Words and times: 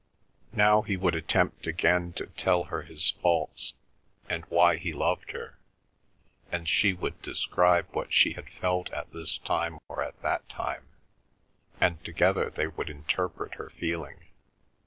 Now 0.55 0.81
he 0.81 0.97
would 0.97 1.13
attempt 1.13 1.67
again 1.67 2.13
to 2.13 2.25
tell 2.25 2.63
her 2.63 2.81
his 2.81 3.11
faults, 3.21 3.75
and 4.27 4.43
why 4.45 4.77
he 4.77 4.93
loved 4.93 5.29
her; 5.29 5.59
and 6.51 6.67
she 6.67 6.91
would 6.91 7.21
describe 7.21 7.85
what 7.91 8.11
she 8.11 8.33
had 8.33 8.49
felt 8.49 8.89
at 8.93 9.13
this 9.13 9.37
time 9.37 9.77
or 9.87 10.01
at 10.03 10.19
that 10.23 10.49
time, 10.49 10.87
and 11.79 12.03
together 12.03 12.49
they 12.49 12.65
would 12.65 12.89
interpret 12.89 13.53
her 13.61 13.69
feeling. 13.69 14.19